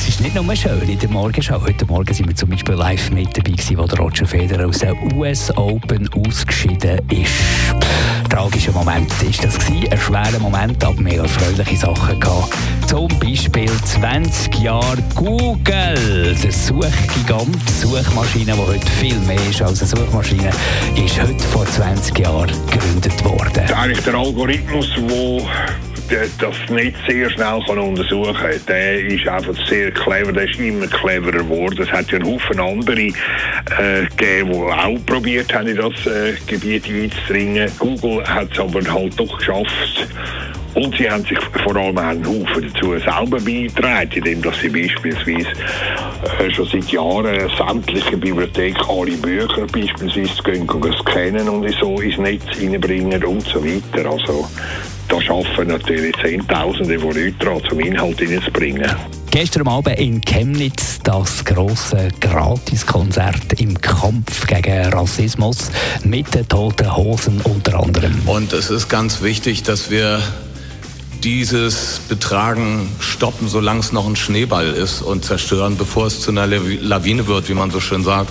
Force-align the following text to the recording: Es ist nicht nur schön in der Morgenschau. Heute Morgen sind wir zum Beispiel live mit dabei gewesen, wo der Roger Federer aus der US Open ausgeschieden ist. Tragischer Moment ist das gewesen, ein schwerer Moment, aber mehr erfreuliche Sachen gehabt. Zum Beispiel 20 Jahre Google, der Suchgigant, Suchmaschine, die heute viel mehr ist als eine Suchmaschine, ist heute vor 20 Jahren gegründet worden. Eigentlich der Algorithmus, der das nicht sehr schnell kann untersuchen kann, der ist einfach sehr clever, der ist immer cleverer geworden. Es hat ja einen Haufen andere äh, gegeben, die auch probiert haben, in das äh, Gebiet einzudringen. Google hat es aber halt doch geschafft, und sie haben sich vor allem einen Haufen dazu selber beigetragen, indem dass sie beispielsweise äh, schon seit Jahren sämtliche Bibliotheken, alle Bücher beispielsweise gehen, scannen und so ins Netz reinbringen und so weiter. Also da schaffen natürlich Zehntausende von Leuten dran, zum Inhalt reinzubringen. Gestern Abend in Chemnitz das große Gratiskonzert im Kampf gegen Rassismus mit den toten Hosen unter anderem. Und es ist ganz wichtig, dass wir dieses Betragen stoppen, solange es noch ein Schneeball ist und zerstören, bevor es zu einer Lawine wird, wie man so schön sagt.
Es 0.00 0.08
ist 0.10 0.20
nicht 0.20 0.36
nur 0.36 0.54
schön 0.54 0.88
in 0.88 0.96
der 0.96 1.08
Morgenschau. 1.08 1.60
Heute 1.60 1.84
Morgen 1.86 2.14
sind 2.14 2.28
wir 2.28 2.36
zum 2.36 2.50
Beispiel 2.50 2.76
live 2.76 3.10
mit 3.10 3.36
dabei 3.36 3.50
gewesen, 3.50 3.78
wo 3.78 3.84
der 3.84 3.98
Roger 3.98 4.26
Federer 4.26 4.68
aus 4.68 4.78
der 4.78 4.94
US 5.16 5.50
Open 5.56 6.08
ausgeschieden 6.12 7.00
ist. 7.10 7.32
Tragischer 8.30 8.70
Moment 8.70 9.10
ist 9.28 9.42
das 9.42 9.58
gewesen, 9.58 9.90
ein 9.90 9.98
schwerer 9.98 10.38
Moment, 10.38 10.84
aber 10.84 11.00
mehr 11.00 11.22
erfreuliche 11.22 11.76
Sachen 11.76 12.20
gehabt. 12.20 12.54
Zum 12.86 13.08
Beispiel 13.18 13.70
20 13.84 14.54
Jahre 14.60 15.02
Google, 15.16 16.36
der 16.42 16.52
Suchgigant, 16.52 17.68
Suchmaschine, 17.68 18.52
die 18.52 18.66
heute 18.66 18.86
viel 19.00 19.18
mehr 19.20 19.44
ist 19.50 19.60
als 19.60 19.80
eine 19.80 19.88
Suchmaschine, 19.88 20.50
ist 20.94 21.20
heute 21.20 21.44
vor 21.44 21.66
20 21.66 22.16
Jahren 22.20 22.52
gegründet 22.70 23.24
worden. 23.24 23.68
Eigentlich 23.74 24.04
der 24.04 24.14
Algorithmus, 24.14 24.88
der 24.96 25.42
das 26.10 26.70
nicht 26.70 26.96
sehr 27.08 27.30
schnell 27.30 27.60
kann 27.66 27.78
untersuchen 27.78 28.34
kann, 28.34 28.60
der 28.66 29.00
ist 29.00 29.26
einfach 29.28 29.54
sehr 29.66 29.90
clever, 29.90 30.32
der 30.32 30.44
ist 30.44 30.58
immer 30.58 30.86
cleverer 30.86 31.32
geworden. 31.32 31.82
Es 31.82 31.90
hat 31.90 32.10
ja 32.10 32.18
einen 32.18 32.26
Haufen 32.26 32.60
andere 32.60 33.00
äh, 33.00 34.06
gegeben, 34.16 34.52
die 34.52 34.58
auch 34.58 35.06
probiert 35.06 35.52
haben, 35.54 35.68
in 35.68 35.76
das 35.76 36.06
äh, 36.06 36.34
Gebiet 36.46 36.86
einzudringen. 36.88 37.70
Google 37.78 38.24
hat 38.24 38.52
es 38.52 38.58
aber 38.58 38.82
halt 38.92 39.18
doch 39.18 39.38
geschafft, 39.38 40.08
und 40.74 40.96
sie 40.96 41.10
haben 41.10 41.24
sich 41.24 41.38
vor 41.64 41.74
allem 41.74 41.98
einen 41.98 42.24
Haufen 42.24 42.72
dazu 42.72 42.96
selber 42.98 43.40
beigetragen, 43.40 44.10
indem 44.12 44.42
dass 44.42 44.60
sie 44.60 44.68
beispielsweise 44.68 45.48
äh, 46.38 46.50
schon 46.50 46.66
seit 46.66 46.88
Jahren 46.90 47.50
sämtliche 47.56 48.16
Bibliotheken, 48.16 48.80
alle 48.88 49.16
Bücher 49.16 49.66
beispielsweise 49.72 50.42
gehen, 50.44 50.68
scannen 51.00 51.48
und 51.48 51.68
so 51.80 52.00
ins 52.00 52.18
Netz 52.18 52.44
reinbringen 52.60 53.24
und 53.24 53.42
so 53.42 53.64
weiter. 53.64 54.08
Also 54.08 54.48
da 55.08 55.20
schaffen 55.20 55.68
natürlich 55.68 56.14
Zehntausende 56.22 56.98
von 56.98 57.12
Leuten 57.12 57.38
dran, 57.38 57.62
zum 57.68 57.80
Inhalt 57.80 58.20
reinzubringen. 58.20 58.90
Gestern 59.30 59.68
Abend 59.68 59.98
in 59.98 60.20
Chemnitz 60.20 60.98
das 61.02 61.44
große 61.44 62.08
Gratiskonzert 62.20 63.60
im 63.60 63.78
Kampf 63.80 64.46
gegen 64.46 64.86
Rassismus 64.86 65.70
mit 66.04 66.34
den 66.34 66.48
toten 66.48 66.94
Hosen 66.96 67.40
unter 67.42 67.80
anderem. 67.80 68.14
Und 68.26 68.52
es 68.52 68.70
ist 68.70 68.88
ganz 68.88 69.22
wichtig, 69.22 69.62
dass 69.62 69.90
wir 69.90 70.22
dieses 71.22 72.00
Betragen 72.08 72.88
stoppen, 73.00 73.48
solange 73.48 73.80
es 73.80 73.92
noch 73.92 74.06
ein 74.06 74.16
Schneeball 74.16 74.68
ist 74.68 75.02
und 75.02 75.24
zerstören, 75.24 75.76
bevor 75.76 76.06
es 76.06 76.20
zu 76.20 76.30
einer 76.30 76.46
Lawine 76.46 77.26
wird, 77.26 77.48
wie 77.48 77.54
man 77.54 77.70
so 77.70 77.80
schön 77.80 78.04
sagt. 78.04 78.30